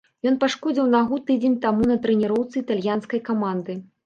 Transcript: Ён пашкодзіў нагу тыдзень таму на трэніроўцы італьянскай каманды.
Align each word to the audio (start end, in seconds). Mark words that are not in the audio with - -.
Ён 0.29 0.37
пашкодзіў 0.43 0.87
нагу 0.95 1.19
тыдзень 1.27 1.57
таму 1.67 1.91
на 1.91 1.99
трэніроўцы 2.07 2.55
італьянскай 2.65 3.23
каманды. 3.31 3.79